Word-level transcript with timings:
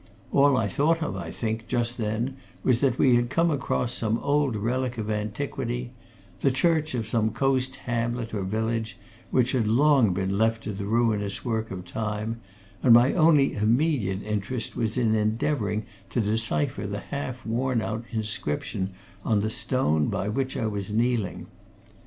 All 0.31 0.57
I 0.57 0.67
thought 0.67 1.03
of, 1.03 1.15
I 1.15 1.29
think, 1.29 1.67
just 1.67 1.99
then 1.99 2.35
was 2.63 2.81
that 2.81 2.97
we 2.97 3.17
had 3.17 3.29
come 3.29 3.51
across 3.51 3.93
some 3.93 4.17
old 4.17 4.55
relic 4.55 4.97
of 4.97 5.11
antiquity 5.11 5.91
the 6.39 6.49
church 6.49 6.95
of 6.95 7.07
some 7.07 7.29
coast 7.29 7.75
hamlet 7.75 8.33
or 8.33 8.41
village 8.41 8.97
which 9.29 9.51
had 9.51 9.67
long 9.67 10.11
been 10.11 10.39
left 10.39 10.63
to 10.63 10.73
the 10.73 10.87
ruinous 10.87 11.45
work 11.45 11.69
of 11.69 11.85
time, 11.85 12.41
and 12.81 12.95
my 12.95 13.13
only 13.13 13.53
immediate 13.53 14.23
interest 14.23 14.75
was 14.75 14.97
in 14.97 15.13
endeavouring 15.13 15.85
to 16.09 16.19
decipher 16.19 16.87
the 16.87 17.01
half 17.01 17.45
worn 17.45 17.79
out 17.79 18.03
inscription 18.09 18.93
on 19.23 19.41
the 19.41 19.51
stone 19.51 20.07
by 20.07 20.27
which 20.27 20.57
I 20.57 20.65
was 20.65 20.91
kneeling. 20.91 21.45